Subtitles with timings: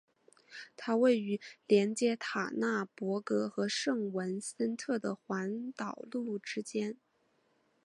[0.75, 6.97] 它位于连接塔纳帕格和圣文森特的环岛路之间。